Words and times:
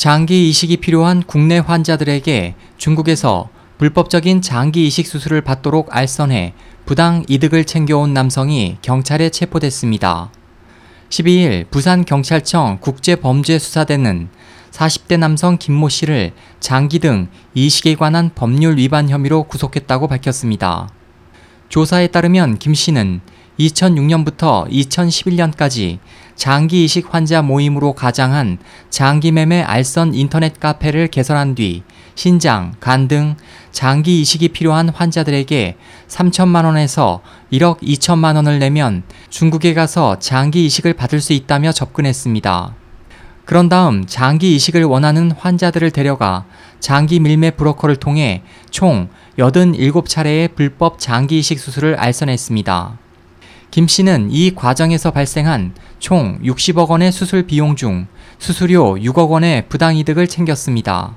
장기 0.00 0.48
이식이 0.48 0.78
필요한 0.78 1.22
국내 1.22 1.58
환자들에게 1.58 2.54
중국에서 2.78 3.50
불법적인 3.76 4.40
장기 4.40 4.86
이식 4.86 5.06
수술을 5.06 5.42
받도록 5.42 5.94
알선해 5.94 6.54
부당 6.86 7.22
이득을 7.28 7.66
챙겨온 7.66 8.14
남성이 8.14 8.78
경찰에 8.80 9.28
체포됐습니다. 9.28 10.32
12일 11.10 11.68
부산경찰청 11.68 12.78
국제범죄수사대는 12.80 14.30
40대 14.70 15.18
남성 15.18 15.58
김모 15.58 15.90
씨를 15.90 16.32
장기 16.60 16.98
등 16.98 17.28
이식에 17.52 17.94
관한 17.96 18.30
법률 18.34 18.78
위반 18.78 19.10
혐의로 19.10 19.42
구속했다고 19.42 20.08
밝혔습니다. 20.08 20.88
조사에 21.68 22.06
따르면 22.06 22.56
김 22.56 22.72
씨는 22.72 23.20
2006년부터 23.60 24.68
2011년까지 24.70 25.98
장기 26.34 26.84
이식 26.84 27.12
환자 27.12 27.42
모임으로 27.42 27.92
가장한 27.92 28.58
장기 28.88 29.30
매매 29.30 29.60
알선 29.62 30.14
인터넷 30.14 30.58
카페를 30.58 31.08
개설한 31.08 31.54
뒤 31.54 31.82
신장, 32.14 32.74
간 32.80 33.08
등 33.08 33.36
장기 33.72 34.20
이식이 34.20 34.48
필요한 34.48 34.88
환자들에게 34.88 35.76
3천만 36.08 36.64
원에서 36.64 37.20
1억 37.52 37.82
2천만 37.82 38.36
원을 38.36 38.58
내면 38.58 39.02
중국에 39.28 39.74
가서 39.74 40.18
장기 40.18 40.66
이식을 40.66 40.94
받을 40.94 41.20
수 41.20 41.32
있다며 41.32 41.72
접근했습니다. 41.72 42.74
그런 43.44 43.68
다음 43.68 44.06
장기 44.06 44.54
이식을 44.54 44.84
원하는 44.84 45.32
환자들을 45.32 45.90
데려가 45.90 46.44
장기 46.78 47.20
밀매 47.20 47.52
브로커를 47.52 47.96
통해 47.96 48.42
총 48.70 49.08
87차례의 49.38 50.54
불법 50.54 50.98
장기 50.98 51.38
이식 51.38 51.58
수술을 51.58 51.96
알선했습니다. 51.96 53.09
김 53.70 53.86
씨는 53.86 54.30
이 54.32 54.52
과정에서 54.54 55.12
발생한 55.12 55.74
총 56.00 56.40
60억 56.42 56.88
원의 56.88 57.12
수술 57.12 57.46
비용 57.46 57.76
중 57.76 58.08
수수료 58.38 58.96
6억 58.96 59.30
원의 59.30 59.68
부당이득을 59.68 60.26
챙겼습니다. 60.26 61.14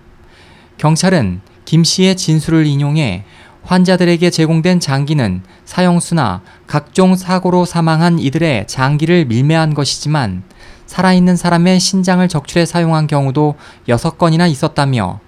경찰은 0.77 1.41
김 1.65 1.83
씨의 1.83 2.15
진술을 2.15 2.67
인용해 2.67 3.23
환자들에게 3.63 4.29
제공된 4.29 4.79
장기는 4.79 5.41
사형수나 5.65 6.41
각종 6.67 7.15
사고로 7.15 7.65
사망한 7.65 8.19
이들의 8.19 8.67
장기를 8.67 9.25
밀매한 9.25 9.73
것이지만 9.73 10.43
살아있는 10.85 11.35
사람의 11.35 11.79
신장을 11.79 12.27
적출해 12.27 12.65
사용한 12.67 13.07
경우도 13.07 13.55
6건이나 13.87 14.47
있었다며 14.51 15.21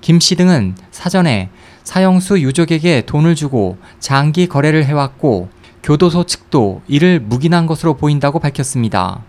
김 0.00 0.18
씨 0.18 0.34
등은 0.34 0.74
사전에 0.90 1.50
사형수 1.84 2.40
유족에게 2.40 3.02
돈을 3.02 3.36
주고 3.36 3.76
장기 4.00 4.48
거래를 4.48 4.84
해왔고 4.84 5.48
교도소 5.82 6.24
측도 6.24 6.82
이를 6.86 7.18
묵인한 7.18 7.66
것으로 7.66 7.94
보인다고 7.94 8.38
밝혔습니다. 8.38 9.22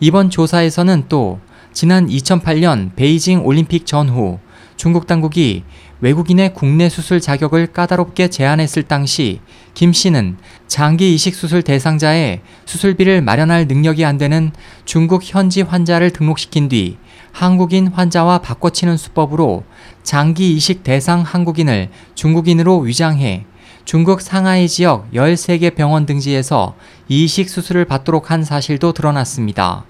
이번 0.00 0.28
조사에서는 0.28 1.04
또 1.08 1.40
지난 1.72 2.06
2008년 2.08 2.94
베이징 2.94 3.46
올림픽 3.46 3.86
전후 3.86 4.38
중국 4.76 5.06
당국이 5.06 5.64
외국인의 6.00 6.52
국내 6.52 6.88
수술 6.88 7.20
자격을 7.20 7.68
까다롭게 7.68 8.28
제한했을 8.28 8.82
당시 8.82 9.40
김 9.72 9.92
씨는 9.92 10.36
장기 10.66 11.14
이식 11.14 11.34
수술 11.34 11.62
대상자의 11.62 12.40
수술비를 12.66 13.22
마련할 13.22 13.66
능력이 13.68 14.04
안 14.04 14.18
되는 14.18 14.50
중국 14.84 15.22
현지 15.24 15.62
환자를 15.62 16.10
등록시킨 16.10 16.68
뒤 16.68 16.98
한국인 17.30 17.86
환자와 17.86 18.38
바꿔치는 18.38 18.96
수법으로 18.96 19.64
장기 20.02 20.54
이식 20.54 20.82
대상 20.82 21.22
한국인을 21.22 21.88
중국인으로 22.14 22.78
위장해 22.80 23.46
중국 23.84 24.20
상하이 24.20 24.68
지역 24.68 25.10
13개 25.12 25.74
병원 25.74 26.06
등지에서 26.06 26.74
이식 27.08 27.50
수술을 27.50 27.84
받도록 27.84 28.30
한 28.30 28.44
사실도 28.44 28.92
드러났습니다. 28.92 29.84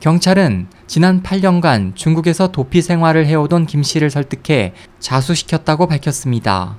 경찰은 0.00 0.66
지난 0.86 1.22
8년간 1.22 1.96
중국에서 1.96 2.52
도피 2.52 2.82
생활을 2.82 3.26
해오던 3.26 3.66
김 3.66 3.82
씨를 3.82 4.10
설득해 4.10 4.74
자수시켰다고 5.00 5.86
밝혔습니다. 5.86 6.76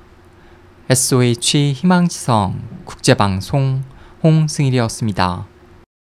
SOH 0.88 1.72
희망지성 1.72 2.62
국제방송 2.84 3.82
홍승일이었습니다. 4.22 5.46